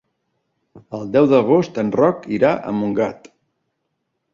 [1.01, 3.35] El deu d'agost en Roc irà a Montgat.